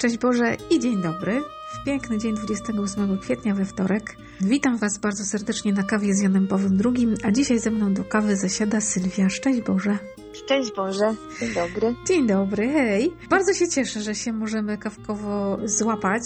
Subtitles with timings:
[0.00, 1.42] Szczęść Boże i dzień dobry.
[1.74, 4.16] W piękny dzień 28 kwietnia we wtorek.
[4.40, 8.04] Witam Was bardzo serdecznie na kawie z Janem Pawłem II, a dzisiaj ze mną do
[8.04, 9.28] kawy zasiada Sylwia.
[9.28, 9.98] Szczęść Boże.
[10.32, 11.94] Szczęść Boże, dzień dobry.
[12.06, 13.12] Dzień dobry, hej.
[13.30, 16.22] Bardzo się cieszę, że się możemy kawkowo złapać.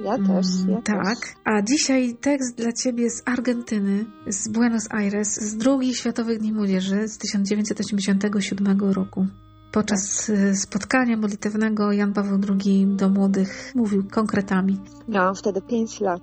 [0.00, 1.34] Ja też, ja Tak, też.
[1.44, 7.08] a dzisiaj tekst dla Ciebie z Argentyny, z Buenos Aires, z drugich Światowych Dni Młodzieży
[7.08, 9.26] z 1987 roku.
[9.74, 14.80] Podczas y, spotkania modlitewnego Jan Paweł II do młodych mówił konkretami.
[15.08, 16.22] Miałam wtedy 5 lat.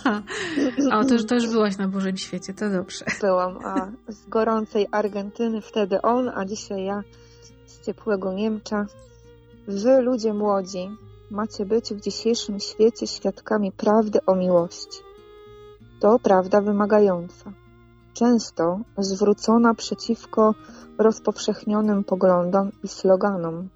[0.92, 3.04] A to już, to już byłaś na Bożym Świecie, to dobrze.
[3.20, 7.02] Byłam a z gorącej Argentyny, wtedy on, a dzisiaj ja
[7.66, 8.86] z ciepłego Niemcza.
[9.68, 10.90] Wy, ludzie młodzi,
[11.30, 14.98] macie być w dzisiejszym świecie świadkami prawdy o miłości.
[16.00, 17.52] To prawda wymagająca,
[18.12, 20.54] często zwrócona przeciwko
[20.98, 23.68] rozpowszechnionym poglądom i sloganom.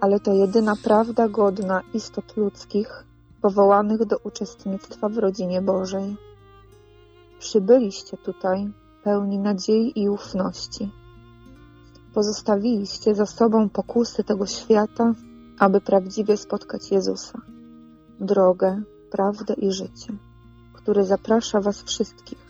[0.00, 3.04] Ale to jedyna prawda godna istot ludzkich,
[3.42, 6.16] powołanych do uczestnictwa w rodzinie Bożej.
[7.38, 8.72] Przybyliście tutaj
[9.04, 10.90] pełni nadziei i ufności.
[12.14, 15.12] Pozostawiliście za sobą pokusy tego świata,
[15.58, 17.38] aby prawdziwie spotkać Jezusa,
[18.20, 20.12] drogę, prawdę i życie,
[20.72, 22.47] który zaprasza Was wszystkich,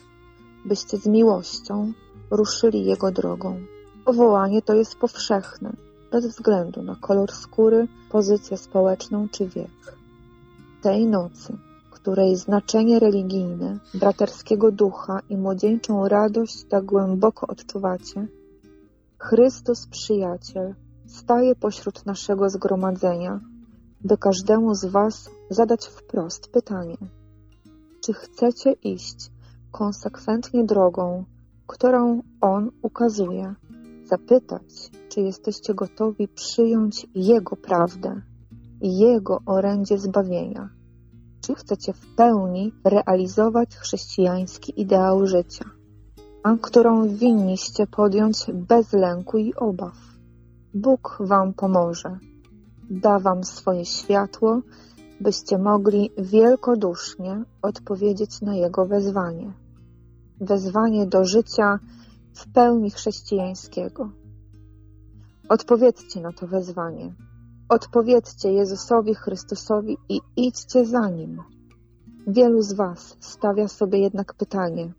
[0.69, 1.93] byście z miłością
[2.31, 3.61] ruszyli Jego drogą.
[4.05, 5.73] Powołanie to jest powszechne,
[6.13, 9.97] bez względu na kolor skóry, pozycję społeczną czy wiek.
[10.83, 11.57] Tej nocy,
[11.91, 18.29] której znaczenie religijne, braterskiego ducha i młodzieńczą radość tak głęboko odczuwacie,
[19.19, 20.75] Chrystus Przyjaciel
[21.07, 23.41] staje pośród naszego zgromadzenia,
[24.01, 26.97] by każdemu z Was zadać wprost pytanie:
[28.05, 29.31] czy chcecie iść
[29.73, 31.25] konsekwentnie drogą,
[31.67, 33.55] którą On ukazuje?
[34.05, 38.23] Zapytać, czy jesteście gotowi przyjąć Jego prawdę,
[38.81, 40.69] Jego orędzie zbawienia?
[41.41, 45.65] Czy chcecie w pełni realizować chrześcijański ideał życia,
[46.43, 49.97] a którą winniście podjąć bez lęku i obaw?
[50.75, 52.19] Bóg Wam pomoże.
[52.91, 54.61] Da Wam swoje światło,
[55.21, 59.53] byście mogli wielkodusznie odpowiedzieć na Jego wezwanie.
[60.41, 61.79] Wezwanie do życia
[62.35, 64.11] w pełni chrześcijańskiego.
[65.49, 67.15] Odpowiedzcie na to wezwanie.
[67.69, 71.43] Odpowiedzcie Jezusowi Chrystusowi i idźcie za Nim.
[72.27, 74.93] Wielu z Was stawia sobie jednak pytanie: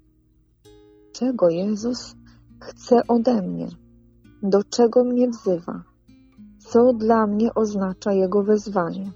[1.14, 2.16] czego Jezus
[2.60, 3.68] chce ode mnie?
[4.44, 5.84] Do czego mnie wzywa?
[6.60, 9.12] Co dla mnie oznacza Jego wezwanie?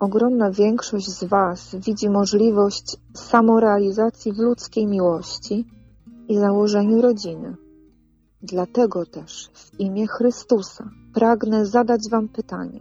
[0.00, 5.64] Ogromna większość z Was widzi możliwość samorealizacji w ludzkiej miłości
[6.28, 7.56] i założeniu rodziny.
[8.42, 12.80] Dlatego też w imię Chrystusa pragnę zadać Wam pytanie: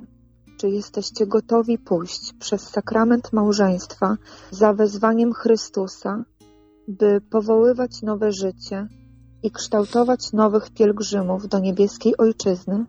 [0.57, 4.17] czy jesteście gotowi pójść przez sakrament małżeństwa
[4.51, 6.25] za wezwaniem Chrystusa,
[6.87, 8.87] by powoływać nowe życie
[9.43, 12.85] i kształtować nowych pielgrzymów do niebieskiej Ojczyzny?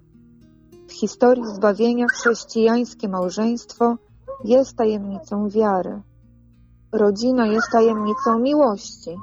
[0.89, 3.97] W historii zbawienia chrześcijańskie małżeństwo
[4.44, 6.02] jest tajemnicą wiary.
[6.92, 9.16] Rodzina jest tajemnicą miłości.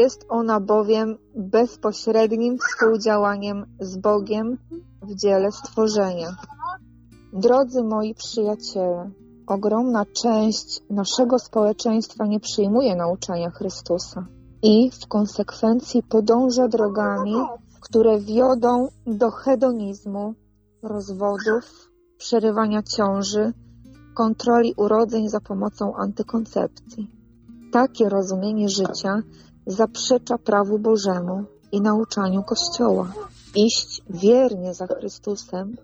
[0.00, 4.58] Jest ona bowiem bezpośrednim współdziałaniem z Bogiem
[5.02, 6.36] w dziele stworzenia.
[7.32, 9.10] Drodzy moi przyjaciele,
[9.46, 14.26] ogromna część naszego społeczeństwa nie przyjmuje nauczania Chrystusa
[14.62, 17.34] i w konsekwencji podąża drogami,
[17.80, 20.34] które wiodą do hedonizmu,
[20.82, 23.52] rozwodów, przerywania ciąży,
[24.14, 27.10] kontroli urodzeń za pomocą antykoncepcji.
[27.72, 29.22] Takie rozumienie życia
[29.66, 33.12] zaprzecza prawu Bożemu i nauczaniu Kościoła.
[33.56, 35.76] Iść wiernie za Chrystusem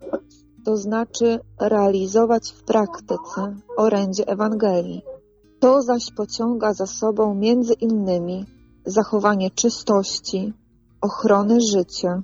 [0.66, 5.02] to znaczy realizować w praktyce orędzie Ewangelii.
[5.60, 8.46] To zaś pociąga za sobą między innymi
[8.86, 10.52] zachowanie czystości,
[11.00, 12.22] ochrony życia,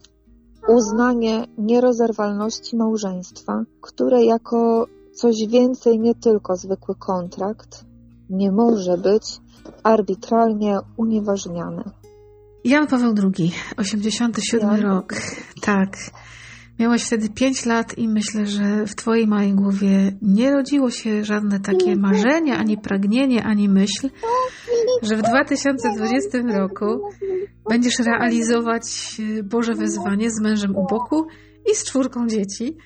[0.68, 7.84] uznanie nierozerwalności małżeństwa, które jako coś więcej nie tylko zwykły kontrakt,
[8.30, 9.24] nie może być
[9.82, 11.84] arbitralnie unieważniane.
[12.64, 14.80] Jan Paweł II, 87 Jan.
[14.80, 15.14] rok.
[15.62, 15.96] Tak.
[16.78, 21.60] Miałaś wtedy 5 lat i myślę, że w Twojej małej głowie nie rodziło się żadne
[21.60, 24.10] takie marzenie, ani pragnienie, ani myśl,
[25.02, 26.84] że w 2020 roku
[27.70, 28.82] będziesz realizować
[29.38, 31.26] e, Boże wezwanie z mężem u boku
[31.72, 32.76] i z czwórką dzieci,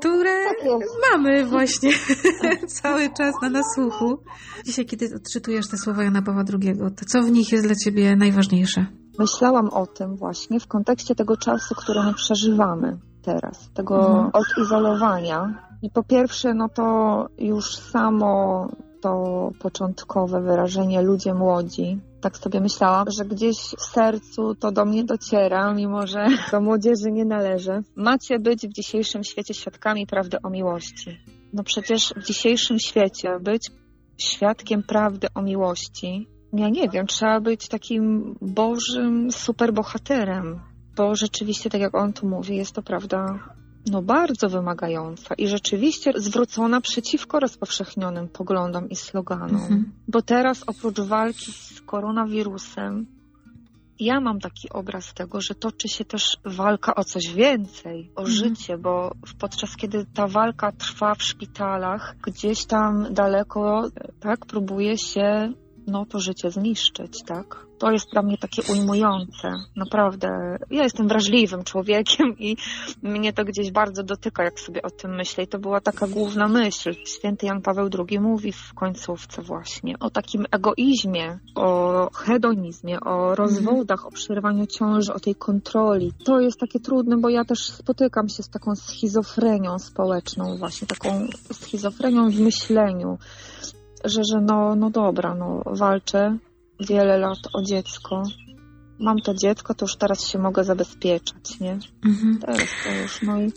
[0.00, 0.68] które Tak
[1.12, 1.90] mamy właśnie
[2.82, 4.18] cały czas na nasłuchu.
[4.66, 8.16] Dzisiaj, kiedy odczytujesz te słowa Jana Pawła II, to co w nich jest dla Ciebie
[8.16, 8.86] najważniejsze?
[9.18, 12.98] Myślałam o tym właśnie w kontekście tego czasu, który my przeżywamy.
[13.22, 14.30] teraz, tego Mhm.
[14.32, 15.68] odizolowania.
[15.82, 18.66] I po pierwsze, no to już samo
[19.02, 21.98] to początkowe wyrażenie ludzie młodzi.
[22.20, 27.10] Tak sobie myślałam, że gdzieś w sercu to do mnie dociera, mimo że do młodzieży
[27.12, 27.82] nie należy.
[27.96, 31.18] Macie być w dzisiejszym świecie świadkami prawdy o miłości.
[31.52, 33.70] No przecież w dzisiejszym świecie być
[34.18, 40.60] świadkiem prawdy o miłości, ja nie wiem, trzeba być takim bożym superbohaterem,
[40.96, 43.38] bo rzeczywiście, tak jak on tu mówi, jest to prawda
[43.86, 49.50] no bardzo wymagająca i rzeczywiście zwrócona przeciwko rozpowszechnionym poglądom i sloganom.
[49.50, 49.92] Mhm.
[50.08, 53.06] Bo teraz oprócz walki z koronawirusem,
[54.00, 58.36] ja mam taki obraz tego, że toczy się też walka o coś więcej, o Mhm.
[58.36, 63.88] życie, bo podczas kiedy ta walka trwa w szpitalach, gdzieś tam daleko,
[64.20, 65.52] tak, próbuje się
[65.86, 67.70] no to życie zniszczyć, tak?
[67.78, 70.28] To jest dla mnie takie ujmujące, naprawdę.
[70.70, 72.56] Ja jestem wrażliwym człowiekiem i
[73.02, 75.44] mnie to gdzieś bardzo dotyka, jak sobie o tym myślę.
[75.44, 76.94] I to była taka główna myśl.
[77.06, 84.06] Święty Jan Paweł II mówi w końcówce właśnie o takim egoizmie, o hedonizmie, o rozwodach,
[84.06, 86.12] o przerwaniu ciąży, o tej kontroli.
[86.24, 91.26] To jest takie trudne, bo ja też spotykam się z taką schizofrenią społeczną właśnie, taką
[91.52, 93.18] schizofrenią w myśleniu
[94.04, 96.38] że, że no, no dobra, no walczę
[96.88, 98.22] wiele lat o dziecko.
[98.98, 101.78] Mam to dziecko, to już teraz się mogę zabezpieczać, nie?
[102.04, 102.38] Mhm.
[102.40, 103.52] Teraz to już, no i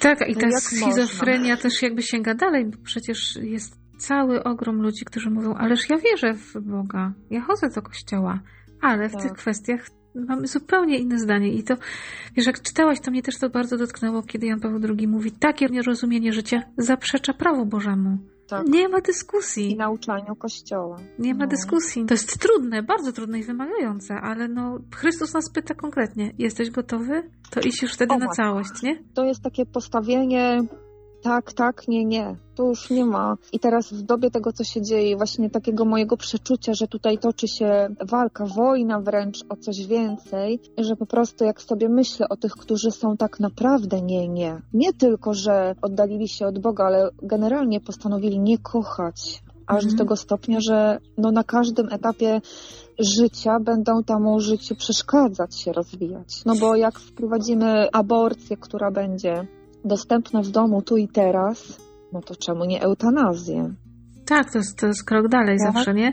[0.00, 5.04] Tak, i No ta schizofrenia też jakby sięga dalej, bo przecież jest cały ogrom ludzi,
[5.04, 8.40] którzy mówią, ależ ja wierzę w Boga, ja chodzę do kościoła,
[8.80, 9.22] ale w Tak.
[9.22, 11.48] tych kwestiach mamy zupełnie inne zdanie.
[11.48, 11.74] I to,
[12.36, 15.66] wiesz, jak czytałaś, to mnie też to bardzo dotknęło, kiedy Jan Paweł II mówi, takie
[15.66, 18.18] nierozumienie życia zaprzecza prawu Bożemu.
[18.46, 18.66] Tak.
[18.66, 19.76] Nie ma I dyskusji.
[19.76, 20.96] nauczaniu kościoła.
[21.18, 21.50] Nie ma No.
[21.50, 22.04] dyskusji.
[22.06, 27.30] To jest trudne, bardzo trudne i wymagające, ale no, Chrystus nas pyta konkretnie, jesteś gotowy?
[27.50, 29.02] To iść już wtedy O na całość, nie?
[29.14, 30.62] To jest takie postawienie
[31.24, 32.36] tak, tak, nie, nie.
[32.54, 33.36] To już nie ma.
[33.52, 37.48] I teraz w dobie tego, co się dzieje, właśnie takiego mojego przeczucia, że tutaj toczy
[37.48, 42.52] się walka, wojna wręcz o coś więcej, że po prostu jak sobie myślę o tych,
[42.52, 44.62] którzy są tak naprawdę nie, nie.
[44.72, 49.42] Nie tylko, że oddalili się od Boga, ale generalnie postanowili nie kochać.
[49.66, 49.92] Aż Mhm.
[49.92, 52.40] do tego stopnia, że no na każdym etapie
[53.18, 56.44] życia będą temu życiu przeszkadzać się rozwijać.
[56.46, 59.46] No bo jak wprowadzimy aborcję, która będzie
[59.84, 61.78] dostępna w domu tu i teraz,
[62.12, 63.74] no to czemu nie eutanazję?
[64.26, 65.74] Tak, to jest, to jest krok dalej Tak.
[65.74, 66.12] zawsze, nie?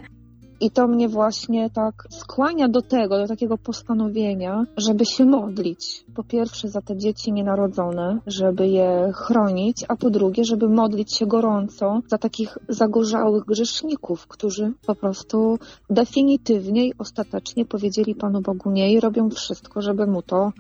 [0.62, 6.06] I to mnie właśnie tak skłania do tego, do takiego postanowienia, żeby się modlić.
[6.16, 11.26] Po pierwsze za te dzieci nienarodzone, żeby je chronić, a po drugie, żeby modlić się
[11.26, 15.60] gorąco za takich zagorzałych grzeszników, którzy po prostu
[15.90, 20.52] definitywnie i ostatecznie powiedzieli Panu Bogu nie i robią wszystko, żeby mu to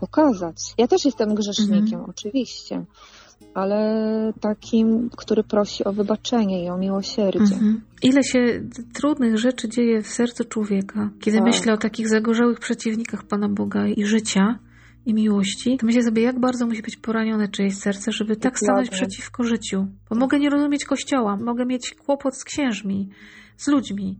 [0.00, 0.56] pokazać.
[0.78, 2.84] Ja też jestem grzesznikiem, oczywiście,
[3.54, 3.80] ale
[4.40, 7.54] takim, który prosi o wybaczenie i o miłosierdzie.
[7.54, 7.80] Mhm.
[8.02, 8.38] Ile się
[8.94, 11.46] trudnych rzeczy dzieje w sercu człowieka, kiedy Tak.
[11.46, 14.58] myślę o takich zagorzałych przeciwnikach Pana Boga i życia
[15.06, 18.88] i miłości, to myślę sobie, jak bardzo musi być poranione czyjeś serce, żeby tak stanąć
[18.88, 19.06] Dokładnie.
[19.08, 19.86] przeciwko życiu.
[20.10, 23.08] Bo mogę nie rozumieć Kościoła, mogę mieć kłopot z księżmi,
[23.56, 24.18] z ludźmi,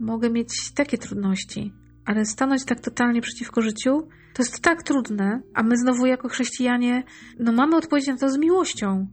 [0.00, 1.72] mogę mieć takie trudności,
[2.08, 7.04] ale stanąć tak totalnie przeciwko życiu, to jest tak trudne, a my znowu jako chrześcijanie,
[7.38, 9.06] no mamy odpowiedź na to z miłością,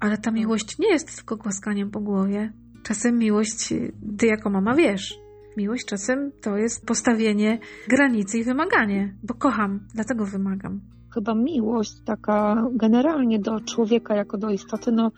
[0.00, 2.52] ale ta miłość nie jest tylko głaskaniem po głowie.
[2.82, 3.74] Czasem miłość,
[4.18, 5.18] ty jako mama wiesz,
[5.56, 10.80] miłość czasem to jest postawienie granicy i wymaganie, bo kocham, dlatego wymagam.
[11.14, 15.10] chyba miłość taka generalnie do człowieka jako do istoty, no,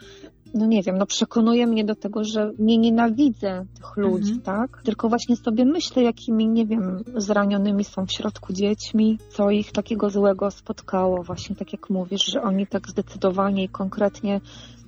[0.54, 4.40] no nie wiem, no przekonuje mnie do tego, że nie nienawidzę tych ludzi, Mhm.
[4.40, 4.82] tak?
[4.84, 10.10] Tylko właśnie sobie myślę, jakimi, nie wiem, zranionymi są w środku dziećmi, co ich takiego
[10.10, 14.40] złego spotkało, właśnie tak jak mówisz, że oni tak zdecydowanie i konkretnie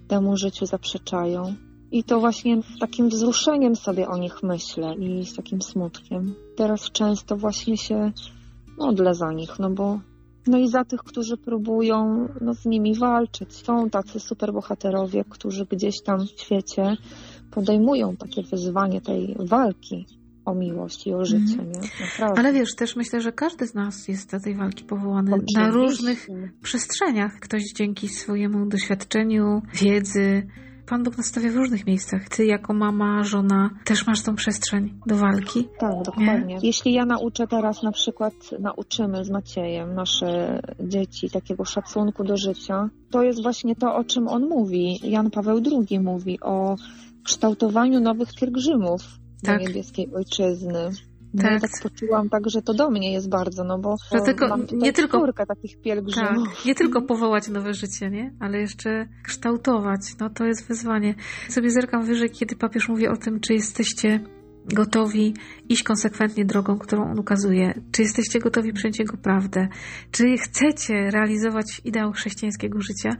[0.08, 1.54] temu życiu zaprzeczają.
[1.92, 6.34] I to właśnie z takim wzruszeniem sobie o nich myślę i z takim smutkiem.
[6.56, 8.12] Teraz często właśnie się
[8.78, 9.98] modlę za nich, no bo
[10.46, 13.52] no i za tych, którzy próbują no, z nimi walczyć.
[13.52, 16.96] Są tacy superbohaterowie, którzy gdzieś tam w świecie
[17.50, 20.06] podejmują takie wyzwanie tej walki
[20.44, 21.80] o miłość i o życie, nie?
[22.00, 22.38] Naprawdę.
[22.40, 25.70] Ale wiesz, też myślę, że każdy z nas jest do tej walki powołany na Oczywiście.
[25.70, 26.26] różnych
[26.62, 27.32] przestrzeniach.
[27.40, 30.46] Ktoś dzięki swojemu doświadczeniu, wiedzy.
[30.86, 32.28] Pan Bóg nastawia w różnych miejscach.
[32.28, 35.68] Ty jako mama, żona też masz tą przestrzeń do walki.
[35.78, 36.58] Tak, dokładnie.
[36.62, 42.88] Jeśli ja nauczę teraz na przykład, nauczymy z Maciejem nasze dzieci takiego szacunku do życia,
[43.10, 45.00] to jest właśnie to, o czym on mówi.
[45.02, 45.60] Jan Paweł
[45.90, 46.76] II mówi o
[47.24, 49.02] kształtowaniu nowych pielgrzymów
[49.42, 49.58] Tak.
[49.58, 50.90] do niebieskiej ojczyzny.
[51.34, 51.52] No Tak.
[51.52, 54.92] Ja tak poczułam tak, że to do mnie jest bardzo, no bo Dlatego mam nie
[54.92, 56.64] tylko- takich Tak, pielgrzymów.
[56.66, 58.32] nie tylko powołać nowe życie, nie?
[58.40, 60.00] Ale jeszcze kształtować.
[60.20, 61.14] No to jest wyzwanie.
[61.48, 64.20] Sobie zerkam wyżej, kiedy papież mówi o tym, czy jesteście
[64.74, 65.34] gotowi
[65.68, 67.74] iść konsekwentnie drogą, którą on ukazuje.
[67.92, 69.68] Czy jesteście gotowi przyjąć jego prawdę?
[70.10, 73.16] Czy chcecie realizować ideał chrześcijańskiego życia?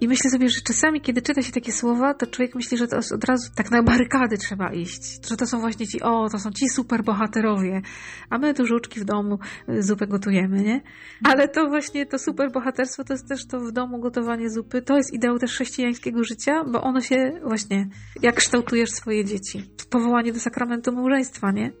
[0.00, 2.96] I myślę sobie, że czasami, kiedy czyta się takie słowa, to człowiek myśli, że to
[3.14, 5.28] od razu tak na barykady trzeba iść.
[5.28, 7.82] Że to są właśnie ci, o, to są ci super bohaterowie.
[8.30, 9.38] A my tu żuczki w domu
[9.68, 10.80] y, zupę gotujemy, nie?
[11.24, 14.82] Ale to właśnie to super bohaterstwo to jest też to w domu gotowanie zupy.
[14.82, 17.88] To jest ideał też chrześcijańskiego życia, bo ono się właśnie,
[18.22, 19.70] jak kształtujesz swoje dzieci.
[19.90, 21.72] Powołanie do sakramentu małżeństwa, nie?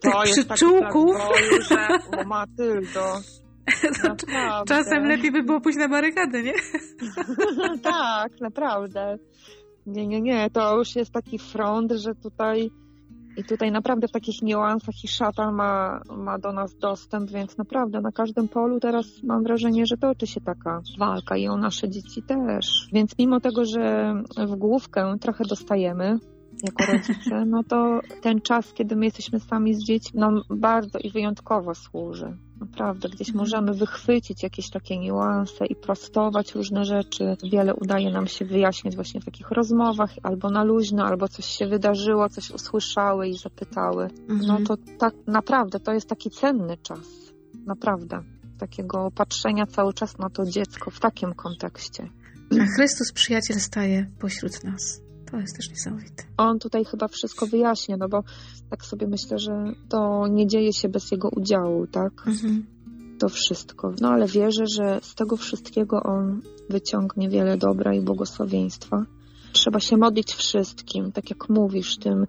[0.00, 1.16] Tych To jest taki przyczółków.
[1.16, 1.88] czas boju, że
[2.20, 3.16] o Matyldo.
[4.68, 6.54] Czasem lepiej by było pójść na barykady, nie?
[7.82, 9.18] tak, naprawdę.
[9.86, 12.70] Nie, nie, nie, to już jest taki front, że tutaj
[13.36, 18.00] i tutaj naprawdę w takich niuansach i szatan ma, ma do nas dostęp, więc naprawdę
[18.00, 22.22] na każdym polu teraz mam wrażenie, że toczy się taka walka i o nasze dzieci
[22.22, 22.88] też.
[22.92, 24.14] Więc mimo tego, że
[24.48, 26.18] w główkę trochę dostajemy
[26.62, 31.10] jako rodzice, no to ten czas, kiedy my jesteśmy sami z dziećmi, nam bardzo i
[31.10, 32.36] wyjątkowo służy.
[32.60, 33.38] Naprawdę, gdzieś Mhm.
[33.44, 37.36] możemy wychwycić jakieś takie niuanse i prostować różne rzeczy.
[37.52, 41.66] Wiele udaje nam się wyjaśniać właśnie w takich rozmowach, albo na luźno, albo coś się
[41.66, 44.08] wydarzyło, coś usłyszały i zapytały.
[44.28, 47.32] No to tak naprawdę to jest taki cenny czas.
[47.66, 48.22] Naprawdę.
[48.58, 52.08] Takiego patrzenia cały czas na to dziecko w takim kontekście.
[52.60, 55.05] A Chrystus przyjaciel staje pośród nas.
[55.30, 56.24] To jest też niesamowite.
[56.36, 58.22] On tutaj chyba wszystko wyjaśnia, no bo
[58.70, 59.52] tak sobie myślę, że
[59.88, 62.12] to nie dzieje się bez jego udziału, tak?
[62.26, 62.66] Mhm.
[63.18, 63.92] To wszystko.
[64.00, 66.40] No ale wierzę, że z tego wszystkiego on
[66.70, 69.06] wyciągnie wiele dobra i błogosławieństwa.
[69.52, 72.26] Trzeba się modlić wszystkim, tak jak mówisz, tym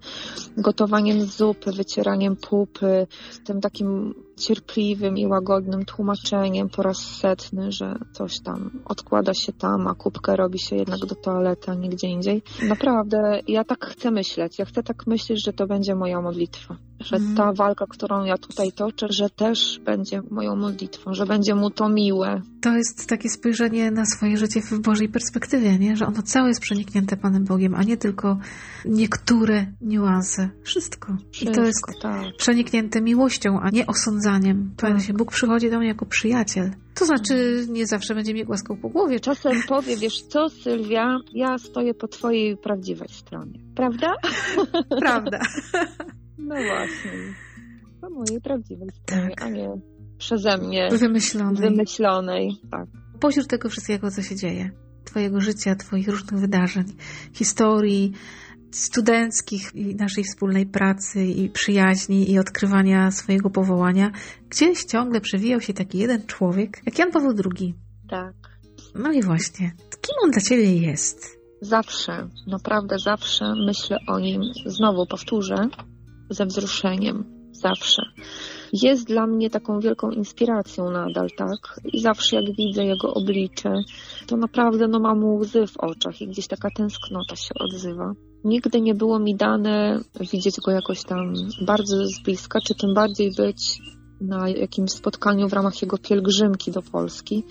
[0.56, 3.06] gotowaniem zupy, wycieraniem pupy,
[3.44, 9.86] tym takim cierpliwym i łagodnym tłumaczeniem po raz setny, że coś tam odkłada się tam,
[9.86, 12.42] a kubkę robi się jednak do toalety, a nie gdzie indziej.
[12.68, 14.58] Naprawdę, ja tak chcę myśleć.
[14.58, 16.76] Ja chcę tak myśleć, że to będzie moja modlitwa.
[17.00, 17.36] Że Mhm.
[17.36, 21.88] ta walka, którą ja tutaj toczę, że też będzie moją modlitwą, że będzie mu to
[21.88, 22.42] miłe.
[22.60, 25.96] To jest takie spojrzenie na swoje życie w Bożej perspektywie, nie?
[25.96, 28.38] Że ono całe jest przeniknięte Panem Bogiem, a nie tylko
[28.84, 30.50] niektóre niuanse.
[30.62, 31.16] Wszystko.
[31.42, 32.36] I to jest Wszystko, tak.
[32.38, 34.27] przeniknięte miłością, a nie osądzaniem.
[34.76, 36.70] Powiem się, Bóg przychodzi do mnie jako przyjaciel.
[36.94, 39.20] To znaczy, nie zawsze będzie mnie głaskał po głowie.
[39.20, 43.60] Czasem powie, wiesz co, Sylwia, ja stoję po twojej prawdziwej stronie.
[43.74, 44.14] Prawda?
[45.00, 45.38] Prawda.
[46.38, 47.12] No właśnie.
[48.00, 49.70] Po mojej prawdziwej stronie, a nie
[50.18, 51.60] przeze mnie Wymyślony.
[51.60, 52.56] wymyślonej.
[52.70, 52.86] Tak.
[53.20, 54.70] Pośród tego wszystkiego, co się dzieje,
[55.04, 56.84] Twojego życia, Twoich różnych wydarzeń,
[57.32, 58.12] historii
[58.70, 64.12] studenckich i naszej wspólnej pracy i przyjaźni i odkrywania swojego powołania,
[64.50, 67.74] gdzieś ciągle przewijał się taki jeden człowiek, jak Jan Paweł II.
[68.08, 68.34] Tak.
[68.94, 71.38] No i właśnie, kim on dla Ciebie jest?
[71.60, 75.68] Zawsze, naprawdę zawsze myślę o nim, znowu powtórzę,
[76.30, 77.38] ze wzruszeniem.
[77.52, 78.02] Zawsze.
[78.72, 81.80] Jest dla mnie taką wielką inspiracją nadal, tak?
[81.92, 83.72] I zawsze jak widzę jego oblicze,
[84.26, 88.12] to naprawdę no mam łzy w oczach i gdzieś taka tęsknota się odzywa.
[88.44, 90.00] Nigdy nie było mi dane
[90.32, 91.34] widzieć go jakoś tam
[91.66, 93.78] bardzo z bliska, czy tym bardziej być
[94.20, 97.44] na jakimś spotkaniu w ramach jego pielgrzymki do Polski.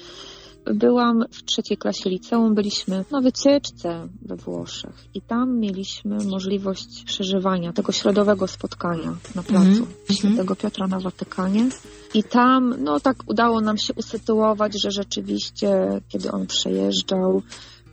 [0.73, 7.73] Byłam w trzeciej klasie liceum, byliśmy na wycieczce we Włoszech i tam mieliśmy możliwość przeżywania
[7.73, 9.87] tego środowego spotkania na placu Mhm.
[10.11, 11.69] Świętego Piotra na Watykanie.
[12.13, 17.41] I tam, no tak udało nam się usytuować, że rzeczywiście, kiedy on przejeżdżał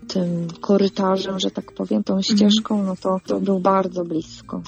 [0.09, 4.63] tym korytarzem, że tak powiem, tą ścieżką, no to, to był bardzo blisko.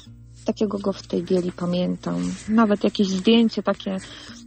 [0.44, 2.32] Takiego go w tej bieli pamiętam.
[2.48, 3.96] Nawet jakieś zdjęcie takie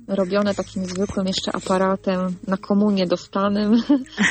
[0.08, 3.82] robione takim zwykłym jeszcze aparatem na komunie dostanym.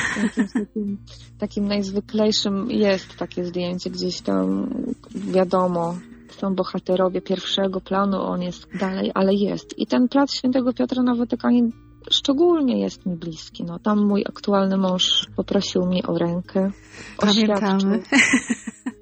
[0.53, 0.97] Takim,
[1.39, 4.69] takim najzwyklejszym jest takie zdjęcie gdzieś tam,
[5.15, 5.95] wiadomo,
[6.39, 9.79] są bohaterowie pierwszego planu, on jest dalej, ale jest.
[9.79, 11.69] I ten plac Świętego Piotra na Watykanie
[12.09, 13.63] szczególnie jest mi bliski.
[13.63, 16.71] No, tam mój aktualny mąż poprosił mnie o rękę.
[17.17, 17.75] Pamiętamy.
[17.77, 18.19] Oświadczył.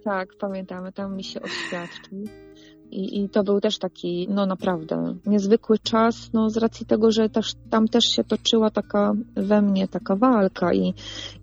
[0.03, 2.46] Tak, pamiętamy, tam mi się oświadczył.
[2.91, 7.29] I, I to był też taki, no naprawdę, niezwykły czas, no z racji tego, że
[7.29, 10.93] też, tam też się toczyła taka we mnie taka walka i,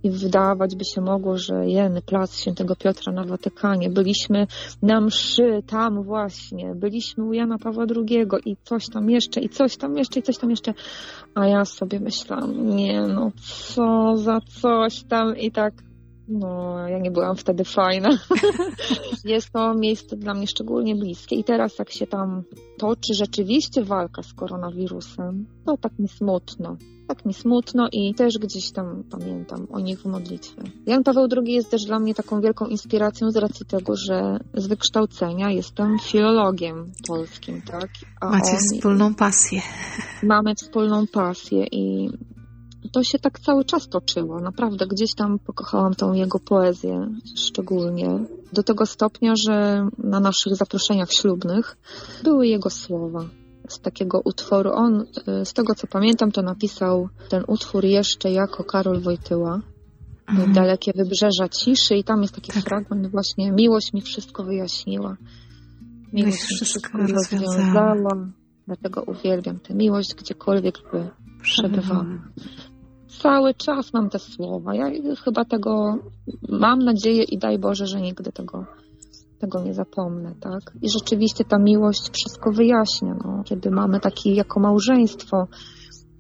[0.03, 4.47] i wydawać by się mogło, że jeny, plac Świętego Piotra na Watykanie, byliśmy
[4.83, 9.77] na mszy tam właśnie, byliśmy u Jana Pawła II i coś tam jeszcze, i coś
[9.77, 10.75] tam jeszcze, i coś tam jeszcze,
[11.35, 13.31] a ja sobie myślałam, nie no,
[13.75, 15.75] co za coś tam i tak
[16.29, 18.11] No, ja nie byłam wtedy fajna.
[19.25, 22.43] Jest to miejsce dla mnie szczególnie bliskie i teraz jak się tam
[22.79, 26.77] toczy rzeczywiście walka z koronawirusem, to tak mi smutno.
[27.09, 30.63] Tak mi smutno i też gdzieś tam pamiętam o nich w modlitwie.
[30.87, 34.67] Jan Paweł II jest też dla mnie taką wielką inspiracją z racji tego, że z
[34.67, 37.89] wykształcenia jestem filologiem polskim, tak?
[38.21, 38.59] A Macie on...
[38.59, 39.61] wspólną pasję.
[40.23, 42.11] Mamy wspólną pasję i
[42.95, 44.41] to się tak cały czas toczyło.
[44.41, 48.27] Naprawdę gdzieś tam pokochałam tą jego poezję szczególnie.
[48.53, 51.77] Do tego stopnia, że na naszych zaproszeniach ślubnych
[52.23, 53.25] były jego słowa
[53.69, 54.71] z takiego utworu.
[54.75, 55.05] On,
[55.41, 59.61] y, z tego co pamiętam, to napisał ten utwór jeszcze jako Karol Wojtyła.
[60.29, 60.53] Mhm.
[60.53, 62.65] Dalekie wybrzeża ciszy i tam jest taki tak.
[62.65, 65.17] fragment właśnie Miłość mi wszystko wyjaśniła.
[66.13, 68.29] Miłość, mi wszystko rozwiązała.
[68.67, 71.09] Dlatego uwielbiam tę miłość, gdziekolwiek by
[71.43, 72.07] przebywała
[73.23, 74.75] cały czas mam te słowa.
[74.75, 74.91] Ja
[75.25, 75.99] chyba tego
[76.49, 78.67] mam nadzieję i daj Boże, że nigdy tego,
[79.39, 80.73] tego nie zapomnę, tak?
[80.83, 83.43] I rzeczywiście ta miłość wszystko wyjaśnia, no.
[83.45, 85.47] Kiedy mamy taki jako małżeństwo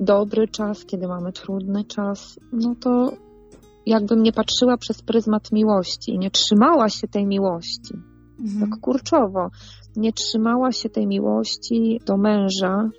[0.01, 3.13] dobry czas, kiedy mamy trudny czas, no to
[3.87, 7.95] jakbym nie patrzyła przez pryzmat miłości i nie trzymała się tej miłości,
[8.41, 8.71] mhm.
[8.71, 9.49] tak kurczowo,
[9.97, 12.91] nie trzymała się tej miłości do męża,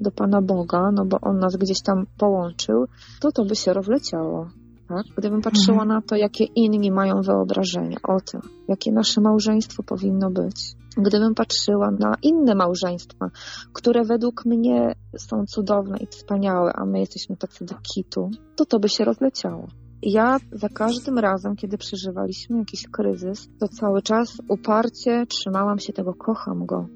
[0.00, 2.86] do Pana Boga, no bo On nas gdzieś tam połączył,
[3.20, 4.48] to to by się rozleciało.
[4.88, 5.06] Tak?
[5.16, 5.88] Gdybym patrzyła mhm.
[5.88, 11.90] na to, jakie inni mają wyobrażenie o tym, jakie nasze małżeństwo powinno być, gdybym patrzyła
[11.90, 13.30] na inne małżeństwa,
[13.72, 18.78] które według mnie są cudowne i wspaniałe, a my jesteśmy tacy do kitu, to to
[18.78, 19.68] by się rozleciało.
[20.02, 26.14] Ja za każdym razem, kiedy przeżywaliśmy jakiś kryzys, to cały czas uparcie trzymałam się tego,
[26.14, 26.86] kocham go.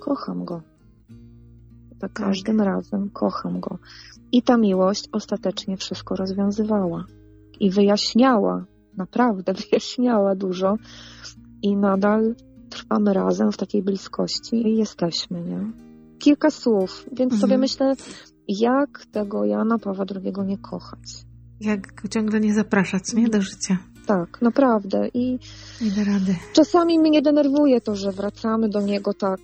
[0.00, 0.75] Kocham go.
[2.00, 3.78] Za każdym razem kocham go.
[4.32, 7.04] I ta miłość ostatecznie wszystko rozwiązywała
[7.60, 8.64] i wyjaśniała,
[8.96, 10.76] naprawdę wyjaśniała dużo
[11.62, 12.34] i nadal
[12.70, 15.72] trwamy razem w takiej bliskości i jesteśmy, nie?
[16.18, 17.40] Kilka słów, więc mhm.
[17.40, 17.94] sobie myślę,
[18.48, 21.24] jak tego Jana Pawła II nie kochać.
[21.60, 23.28] Jak go ciągle nie zapraszać, nie?
[23.28, 23.78] Do życia.
[24.06, 25.08] Tak, naprawdę.
[25.14, 25.38] I
[26.52, 29.40] czasami mnie denerwuje to, że wracamy do niego tak.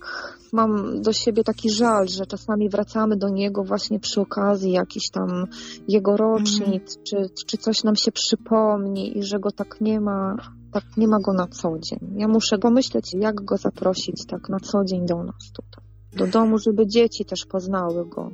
[0.53, 5.47] Mam do siebie taki żal, że czasami wracamy do niego właśnie przy okazji jakichś tam
[5.87, 7.03] jego rocznic, mm.
[7.03, 10.35] czy, czy coś nam się przypomni i że go tak nie ma,
[10.73, 11.99] tak nie ma go na co dzień.
[12.15, 15.83] Ja muszę pomyśleć, jak go zaprosić tak na co dzień do nas tutaj.
[16.17, 18.31] Do domu, żeby dzieci też poznały go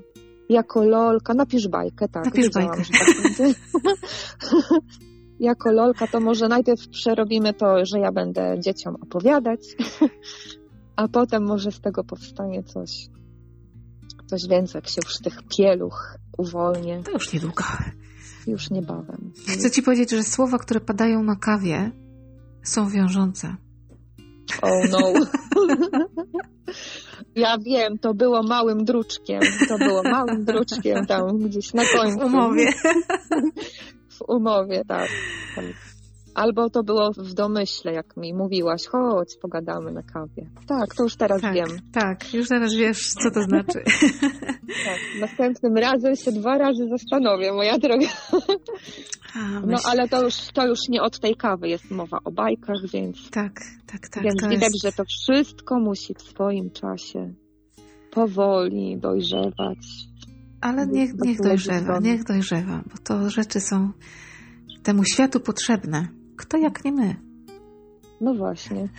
[0.49, 2.25] jako lolka, napisz bajkę, tak.
[2.25, 2.83] Napisz bajkę.
[3.37, 3.47] Tak
[5.39, 9.59] jako lolka to może najpierw przerobimy to, że ja będę dzieciom opowiadać,
[10.95, 13.07] a potem może z tego powstanie coś,
[14.25, 17.01] coś więcej, jak się już tych pieluch uwolnię.
[17.03, 17.63] To już niedługo.
[18.47, 19.31] Już niebawem.
[19.47, 21.91] Chcę ci powiedzieć, że słowa, które padają na kawie
[22.63, 23.55] są wiążące.
[24.61, 25.13] Oh no.
[27.35, 29.41] Ja wiem, to było małym druczkiem.
[29.67, 32.19] To było małym druczkiem tam gdzieś na końcu.
[32.19, 32.73] W umowie.
[34.19, 35.09] W umowie, tak.
[36.35, 40.49] Albo to było w domyśle, jak mi mówiłaś, chodź, pogadamy na kawie.
[40.67, 41.67] Tak, to już teraz tak, wiem.
[41.93, 43.83] Tak, już teraz wiesz, co to znaczy.
[44.85, 48.07] tak, następnym razem się dwa razy zastanowię, moja droga.
[49.35, 52.87] A, no ale to już, to już nie od tej kawy jest mowa o bajkach,
[52.93, 53.29] więc.
[53.29, 54.23] Tak, tak, tak.
[54.23, 54.83] Więc widać, jest...
[54.83, 57.33] że to wszystko musi w swoim czasie
[58.11, 60.08] powoli dojrzewać.
[60.61, 63.91] Ale niech, niech dojrzewa, niech dojrzewa, bo to rzeczy są
[64.83, 66.07] temu światu potrzebne.
[66.37, 67.15] Kto jak nie my?
[68.21, 68.89] No właśnie.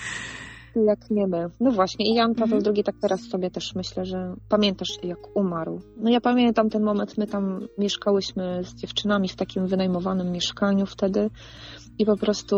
[0.90, 1.46] jak nie my.
[1.60, 2.10] No właśnie.
[2.10, 5.80] I Jan Paweł II tak teraz sobie też myślę, że pamiętasz jak umarł.
[5.96, 11.30] No ja pamiętam ten moment, my tam mieszkałyśmy z dziewczynami w takim wynajmowanym mieszkaniu wtedy
[11.98, 12.56] i po prostu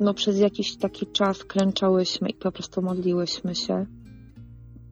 [0.00, 3.86] no przez jakiś taki czas klęczałyśmy i po prostu modliłyśmy się.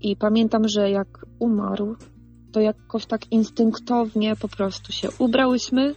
[0.01, 1.97] I pamiętam, że jak umarł,
[2.53, 5.95] to jakoś tak instynktownie po prostu się ubrałyśmy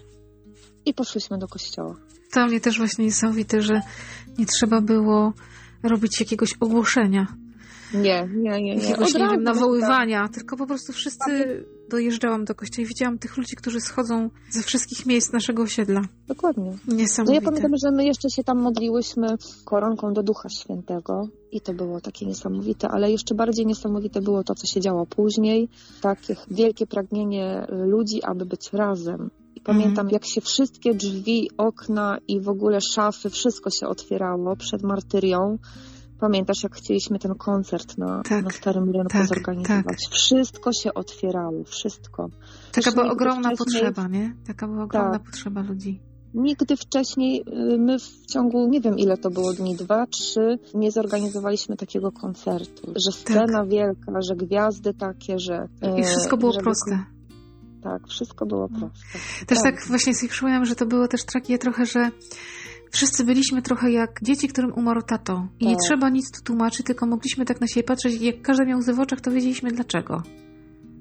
[0.85, 1.95] i poszłyśmy do kościoła.
[2.33, 3.81] To mnie też właśnie niesamowite, że
[4.37, 5.33] nie trzeba było
[5.83, 7.27] robić jakiegoś ogłoszenia.
[7.93, 8.75] Nie, nie, nie.
[8.75, 8.75] nie.
[8.75, 10.33] Jakiegoś, nie wiem, nawoływania, tak.
[10.33, 15.05] tylko po prostu wszyscy dojeżdżałam do kościoła i widziałam tych ludzi, którzy schodzą ze wszystkich
[15.05, 16.01] miejsc naszego osiedla.
[16.27, 16.77] Dokładnie.
[16.87, 17.23] Niesamowite.
[17.23, 19.27] No ja pamiętam, że my jeszcze się tam modliłyśmy
[19.65, 24.55] koronką do Ducha Świętego i to było takie niesamowite, ale jeszcze bardziej niesamowite było to,
[24.55, 25.69] co się działo później.
[26.01, 29.29] Takie wielkie pragnienie ludzi, aby być razem.
[29.55, 30.13] I pamiętam, mm.
[30.13, 35.57] jak się wszystkie drzwi, okna i w ogóle szafy, wszystko się otwierało przed martyrią
[36.19, 39.86] Pamiętasz, jak chcieliśmy ten koncert na, tak, na Starym Rynku tak, zorganizować?
[39.86, 40.12] Tak.
[40.12, 42.30] Wszystko się otwierało, wszystko.
[42.71, 44.36] Taka była ogromna potrzeba, nie?
[44.47, 45.23] Taka była ogromna tak.
[45.23, 45.99] potrzeba ludzi.
[46.34, 50.91] Nigdy wcześniej y, my w ciągu, nie wiem ile to było dni, dwa, trzy, nie
[50.91, 52.88] zorganizowaliśmy takiego koncertu.
[52.88, 55.67] Że scena wielka, że gwiazdy takie, że...
[55.99, 57.04] I wszystko było proste.
[57.84, 59.19] Tak, wszystko było proste.
[59.47, 59.75] Też Tak.
[59.75, 62.12] tak właśnie sobie przypomniałam, że to było też takie trochę, że
[62.95, 65.47] wszyscy byliśmy trochę jak dzieci, którym umarł tato.
[65.60, 65.81] I nie Tak.
[65.84, 68.93] trzeba nic tu tłumaczyć, tylko mogliśmy tak na siebie patrzeć i jak każdy miał łzy
[68.93, 70.23] w oczach, to wiedzieliśmy dlaczego.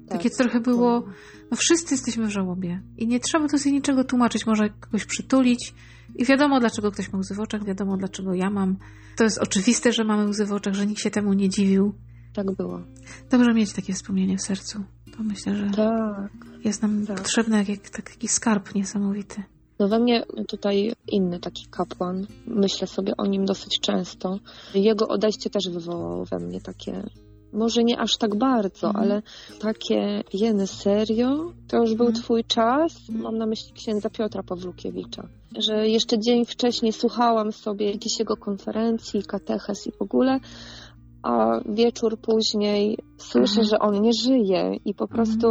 [0.07, 0.17] Tak.
[0.17, 1.05] Takie trochę było,
[1.51, 2.81] no wszyscy jesteśmy w żałobie.
[2.97, 5.73] I nie trzeba tu sobie niczego tłumaczyć, może kogoś przytulić.
[6.15, 8.77] I wiadomo, dlaczego ktoś ma łzy w oczach, wiadomo, dlaczego ja mam.
[9.17, 11.93] To jest oczywiste, że mamy łzy w oczach, że nikt się temu nie dziwił.
[12.33, 12.81] Tak było.
[13.31, 14.83] Dobrze mieć takie wspomnienie w sercu.
[15.17, 16.31] To myślę, że Tak.
[16.63, 17.17] jest nam Tak.
[17.17, 19.43] potrzebne jak, jak taki skarb niesamowity.
[19.79, 24.39] No we mnie tutaj inny taki kapłan, myślę sobie o nim dosyć często.
[24.75, 27.03] Jego odejście też wywołało we mnie takie,
[27.53, 29.03] może nie aż tak bardzo, Mhm.
[29.05, 29.21] ale
[29.59, 31.51] takie, jeny serio?
[31.67, 32.23] To już był Mhm.
[32.23, 32.93] twój czas?
[33.09, 35.27] Mam na myśli księdza Piotra Pawlukiewicza.
[35.57, 40.39] Że jeszcze dzień wcześniej słuchałam sobie jakiejś jego konferencji, kateches i w ogóle,
[41.23, 43.67] a wieczór później słyszę, Mhm.
[43.67, 45.47] że on nie żyje i po prostu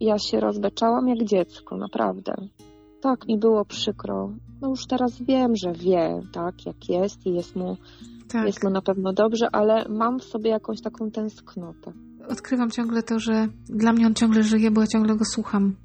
[0.00, 2.32] ja się rozbeczałam jak dziecko, naprawdę.
[3.02, 4.32] Tak, mi było przykro.
[4.60, 7.76] No już teraz wiem, że wie, tak, jak jest i jest mu,
[8.28, 8.46] Tak.
[8.46, 11.92] jest mu na pewno dobrze, ale mam w sobie jakąś taką tęsknotę.
[12.28, 15.76] Odkrywam ciągle to, że dla mnie on ciągle żyje, bo ja ciągle go słucham.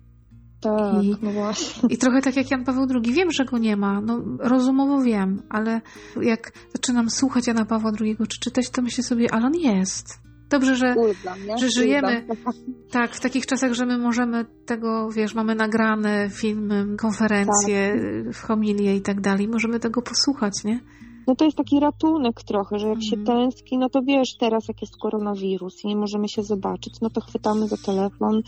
[0.62, 1.90] Tak, I- no właśnie.
[1.90, 3.14] I trochę tak jak Jan Paweł II.
[3.14, 4.02] Wiem, że go nie ma.
[4.02, 5.82] No, rozumowo wiem, ale
[6.22, 10.20] jak zaczynam słuchać Jana Pawła II czy czytać, to myślę sobie, ale on jest.
[10.54, 10.96] Dobrze, że
[11.60, 12.28] że żyjemy.
[12.92, 17.96] tak, w takich czasach, że my możemy tego, wiesz, mamy nagrane filmy, konferencje,
[18.34, 19.48] w homilie i tak dalej.
[19.48, 20.80] Możemy tego posłuchać, nie?
[21.28, 23.26] No to jest taki ratunek trochę, że jak się Mhm.
[23.38, 27.22] tęskni, no to wiesz, teraz jak jest koronawirus i nie możemy się zobaczyć, no to
[27.22, 28.42] chwytamy za telefon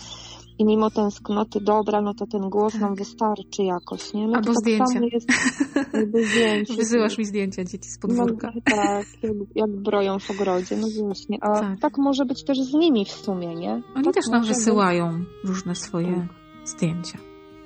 [0.60, 2.82] i mimo tęsknoty, dobra, no to ten głos Tak.
[2.82, 4.28] nam wystarczy jakoś, nie?
[4.28, 5.28] No Albo to tak jest
[6.32, 6.76] zdjęcie.
[6.76, 8.52] Wysyłasz mi zdjęcia dzieci z podwórka.
[8.56, 11.38] No, tak, jak, jak broją w ogrodzie, no właśnie.
[11.42, 11.80] A Tak.
[11.80, 11.98] tak.
[11.98, 13.82] może być też z nimi w sumie, nie?
[13.96, 14.58] Oni tak też nam może być.
[14.58, 16.68] wysyłają różne swoje Tak.
[16.68, 17.18] zdjęcia.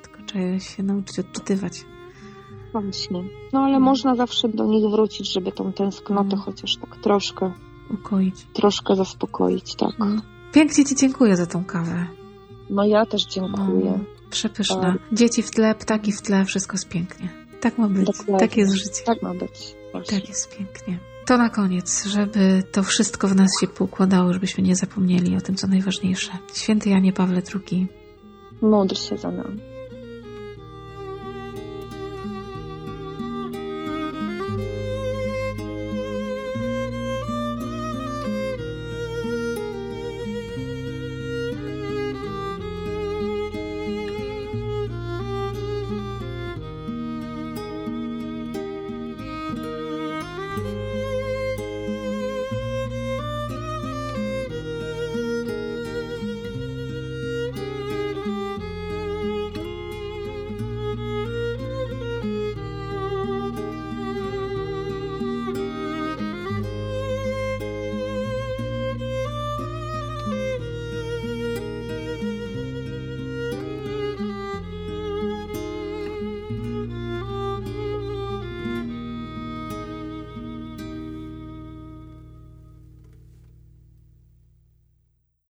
[0.03, 1.85] Tylko trzeba się nauczyć odczytywać.
[2.71, 3.23] Właśnie.
[3.53, 3.83] No ale Mm.
[3.83, 6.39] można zawsze do nich wrócić, żeby tą tęsknotę Mm.
[6.39, 7.51] chociaż tak troszkę,
[7.93, 8.35] Ukoić.
[8.53, 10.01] troszkę zaspokoić, tak.
[10.01, 10.21] Mm.
[10.53, 12.07] Pięknie Ci dziękuję za tą kawę.
[12.69, 13.89] No ja też dziękuję.
[13.89, 14.81] Mm, Przepyszna.
[14.81, 14.97] Tak.
[15.11, 17.29] Dzieci w tle, ptaki w tle, wszystko jest pięknie.
[17.61, 18.05] Tak ma być.
[18.05, 18.39] Dokładnie.
[18.47, 19.03] Tak jest życie.
[19.05, 19.75] Tak ma być.
[19.91, 20.19] Właśnie.
[20.19, 20.99] Tak jest pięknie.
[21.25, 25.55] To na koniec, żeby to wszystko w nas się poukładało, żebyśmy nie zapomnieli o tym,
[25.55, 26.31] co najważniejsze.
[26.53, 27.87] Święty Janie Pawle II,
[28.61, 29.68] Módl się za nami.